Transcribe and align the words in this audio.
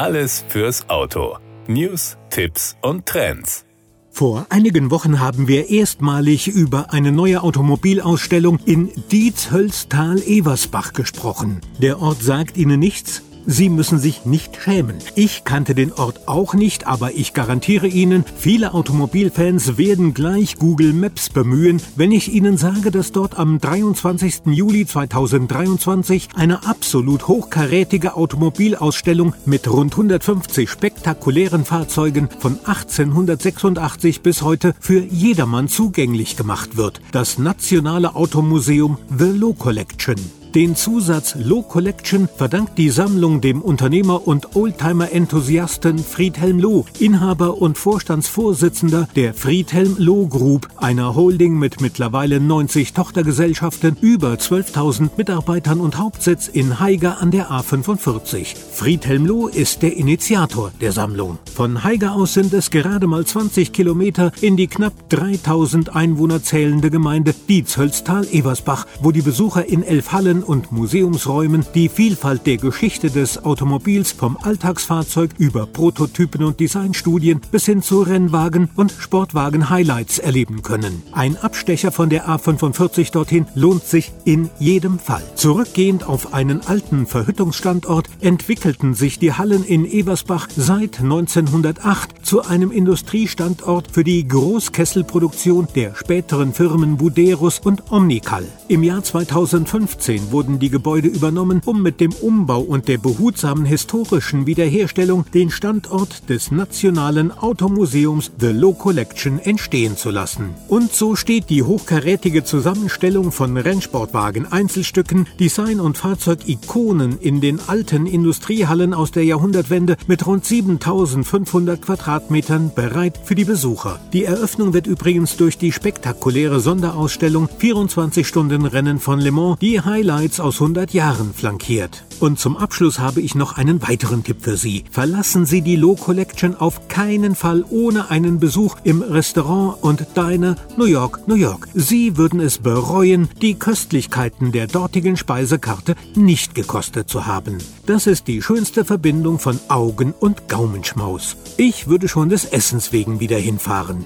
Alles 0.00 0.46
fürs 0.48 0.88
Auto. 0.88 1.36
News, 1.66 2.16
Tipps 2.30 2.74
und 2.80 3.04
Trends. 3.04 3.66
Vor 4.10 4.46
einigen 4.48 4.90
Wochen 4.90 5.20
haben 5.20 5.46
wir 5.46 5.68
erstmalig 5.68 6.48
über 6.48 6.94
eine 6.94 7.12
neue 7.12 7.42
Automobilausstellung 7.42 8.60
in 8.64 8.90
Dietshölztal-Eversbach 9.12 10.94
gesprochen. 10.94 11.60
Der 11.82 12.00
Ort 12.00 12.22
sagt 12.22 12.56
Ihnen 12.56 12.80
nichts? 12.80 13.20
Sie 13.46 13.68
müssen 13.68 13.98
sich 13.98 14.24
nicht 14.24 14.56
schämen. 14.62 14.96
Ich 15.14 15.44
kannte 15.44 15.74
den 15.74 15.92
Ort 15.92 16.28
auch 16.28 16.54
nicht, 16.54 16.86
aber 16.86 17.14
ich 17.14 17.34
garantiere 17.34 17.86
Ihnen, 17.86 18.24
viele 18.36 18.74
Automobilfans 18.74 19.76
werden 19.78 20.14
gleich 20.14 20.56
Google 20.56 20.92
Maps 20.92 21.30
bemühen, 21.30 21.80
wenn 21.96 22.12
ich 22.12 22.32
Ihnen 22.32 22.56
sage, 22.56 22.90
dass 22.90 23.12
dort 23.12 23.38
am 23.38 23.58
23. 23.58 24.46
Juli 24.46 24.86
2023 24.86 26.28
eine 26.36 26.66
absolut 26.66 27.28
hochkarätige 27.28 28.14
Automobilausstellung 28.14 29.34
mit 29.46 29.70
rund 29.70 29.92
150 29.92 30.68
spektakulären 30.70 31.64
Fahrzeugen 31.64 32.28
von 32.38 32.58
1886 32.64 34.22
bis 34.22 34.42
heute 34.42 34.74
für 34.80 35.00
jedermann 35.00 35.68
zugänglich 35.68 36.36
gemacht 36.36 36.76
wird. 36.76 37.00
Das 37.12 37.38
Nationale 37.38 38.14
Automuseum 38.14 38.98
The 39.16 39.32
Low 39.36 39.54
Collection. 39.54 40.39
Den 40.54 40.74
Zusatz 40.74 41.36
Low 41.38 41.62
Collection 41.62 42.28
verdankt 42.36 42.76
die 42.76 42.90
Sammlung 42.90 43.40
dem 43.40 43.62
Unternehmer 43.62 44.26
und 44.26 44.56
Oldtimer-Enthusiasten 44.56 46.00
Friedhelm 46.00 46.58
Loh, 46.58 46.86
Inhaber 46.98 47.62
und 47.62 47.78
Vorstandsvorsitzender 47.78 49.08
der 49.14 49.32
Friedhelm 49.32 49.94
Loh 49.98 50.26
Group, 50.26 50.66
einer 50.76 51.14
Holding 51.14 51.56
mit 51.56 51.80
mittlerweile 51.80 52.40
90 52.40 52.94
Tochtergesellschaften, 52.94 53.96
über 54.00 54.32
12.000 54.32 55.10
Mitarbeitern 55.16 55.78
und 55.78 55.98
Hauptsitz 55.98 56.48
in 56.48 56.80
Haiger 56.80 57.20
an 57.20 57.30
der 57.30 57.52
A45. 57.52 58.56
Friedhelm 58.72 59.26
Loh 59.26 59.46
ist 59.46 59.82
der 59.82 59.96
Initiator 59.96 60.72
der 60.80 60.90
Sammlung. 60.90 61.38
Von 61.54 61.84
Haiger 61.84 62.14
aus 62.16 62.34
sind 62.34 62.52
es 62.54 62.72
gerade 62.72 63.06
mal 63.06 63.24
20 63.24 63.72
Kilometer 63.72 64.32
in 64.40 64.56
die 64.56 64.66
knapp 64.66 64.94
3000 65.10 65.94
Einwohner 65.94 66.42
zählende 66.42 66.90
Gemeinde 66.90 67.36
Dietzhölztal-Eversbach, 67.48 68.88
wo 69.00 69.12
die 69.12 69.22
Besucher 69.22 69.68
in 69.68 69.84
elf 69.84 70.10
Hallen 70.10 70.39
und 70.42 70.72
Museumsräumen 70.72 71.64
die 71.74 71.88
Vielfalt 71.88 72.46
der 72.46 72.56
Geschichte 72.56 73.10
des 73.10 73.44
Automobils 73.44 74.12
vom 74.12 74.36
Alltagsfahrzeug 74.36 75.30
über 75.38 75.66
Prototypen 75.66 76.44
und 76.44 76.60
Designstudien 76.60 77.40
bis 77.50 77.66
hin 77.66 77.82
zu 77.82 78.02
Rennwagen 78.02 78.70
und 78.76 78.92
Sportwagen-Highlights 78.92 80.18
erleben 80.18 80.62
können. 80.62 81.02
Ein 81.12 81.36
Abstecher 81.36 81.92
von 81.92 82.10
der 82.10 82.28
A45 82.28 83.12
dorthin 83.12 83.46
lohnt 83.54 83.84
sich 83.84 84.12
in 84.24 84.50
jedem 84.58 84.98
Fall. 84.98 85.22
Zurückgehend 85.34 86.06
auf 86.06 86.34
einen 86.34 86.60
alten 86.66 87.06
Verhüttungsstandort 87.06 88.08
entwickelten 88.20 88.94
sich 88.94 89.18
die 89.18 89.32
Hallen 89.32 89.64
in 89.64 89.84
Ebersbach 89.84 90.48
seit 90.56 91.00
1908 91.00 92.24
zu 92.24 92.42
einem 92.42 92.70
Industriestandort 92.70 93.90
für 93.90 94.04
die 94.04 94.26
Großkesselproduktion 94.26 95.68
der 95.74 95.94
späteren 95.94 96.52
Firmen 96.52 96.96
Buderus 96.96 97.58
und 97.58 97.90
Omnical. 97.90 98.44
Im 98.68 98.82
Jahr 98.82 99.02
2015 99.02 100.29
wurden 100.32 100.58
die 100.58 100.70
Gebäude 100.70 101.08
übernommen, 101.08 101.60
um 101.64 101.82
mit 101.82 102.00
dem 102.00 102.12
Umbau 102.12 102.60
und 102.60 102.88
der 102.88 102.98
behutsamen 102.98 103.64
historischen 103.64 104.46
Wiederherstellung 104.46 105.24
den 105.34 105.50
Standort 105.50 106.28
des 106.28 106.50
Nationalen 106.50 107.30
Automuseums 107.30 108.30
The 108.38 108.48
Low 108.48 108.74
Collection 108.74 109.38
entstehen 109.38 109.96
zu 109.96 110.10
lassen. 110.10 110.50
Und 110.68 110.92
so 110.92 111.16
steht 111.16 111.50
die 111.50 111.62
hochkarätige 111.62 112.44
Zusammenstellung 112.44 113.32
von 113.32 113.56
Rennsportwagen, 113.56 114.50
Einzelstücken, 114.50 115.26
Design- 115.38 115.80
und 115.80 115.98
Fahrzeugikonen 115.98 117.18
in 117.18 117.40
den 117.40 117.60
alten 117.66 118.06
Industriehallen 118.06 118.94
aus 118.94 119.10
der 119.10 119.24
Jahrhundertwende 119.24 119.96
mit 120.06 120.26
rund 120.26 120.44
7500 120.44 121.82
Quadratmetern 121.82 122.72
bereit 122.74 123.18
für 123.24 123.34
die 123.34 123.44
Besucher. 123.44 124.00
Die 124.12 124.24
Eröffnung 124.24 124.72
wird 124.72 124.86
übrigens 124.86 125.36
durch 125.36 125.58
die 125.58 125.72
spektakuläre 125.72 126.60
Sonderausstellung 126.60 127.48
24 127.58 128.26
Stunden 128.26 128.66
Rennen 128.66 129.00
von 129.00 129.20
Le 129.20 129.32
Mans, 129.32 129.58
die 129.60 129.80
Highlights 129.80 130.19
Highlights 130.20 130.40
aus 130.40 130.60
100 130.60 130.92
Jahren 130.92 131.32
flankiert. 131.32 132.04
Und 132.20 132.38
zum 132.38 132.58
Abschluss 132.58 132.98
habe 132.98 133.22
ich 133.22 133.34
noch 133.34 133.56
einen 133.56 133.80
weiteren 133.80 134.22
Tipp 134.22 134.42
für 134.42 134.58
Sie. 134.58 134.84
Verlassen 134.90 135.46
Sie 135.46 135.62
die 135.62 135.76
Low 135.76 135.94
Collection 135.94 136.54
auf 136.54 136.88
keinen 136.88 137.34
Fall 137.34 137.64
ohne 137.70 138.10
einen 138.10 138.38
Besuch 138.38 138.76
im 138.84 139.00
Restaurant 139.00 139.82
und 139.82 140.06
Diner 140.14 140.56
New 140.76 140.84
York, 140.84 141.26
New 141.26 141.36
York. 141.36 141.68
Sie 141.72 142.18
würden 142.18 142.38
es 142.38 142.58
bereuen, 142.58 143.30
die 143.40 143.54
Köstlichkeiten 143.54 144.52
der 144.52 144.66
dortigen 144.66 145.16
Speisekarte 145.16 145.94
nicht 146.14 146.54
gekostet 146.54 147.08
zu 147.08 147.24
haben. 147.24 147.56
Das 147.86 148.06
ist 148.06 148.28
die 148.28 148.42
schönste 148.42 148.84
Verbindung 148.84 149.38
von 149.38 149.58
Augen- 149.68 150.12
und 150.12 150.50
Gaumenschmaus. 150.50 151.34
Ich 151.56 151.88
würde 151.88 152.08
schon 152.08 152.28
des 152.28 152.44
Essens 152.44 152.92
wegen 152.92 153.20
wieder 153.20 153.38
hinfahren. 153.38 154.04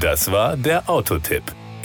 Das 0.00 0.32
war 0.32 0.56
der 0.56 0.88
Autotipp. 0.88 1.42